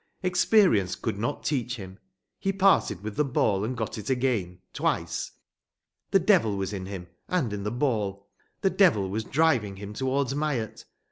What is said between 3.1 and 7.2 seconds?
the ball and got it again, twice. The devil was in him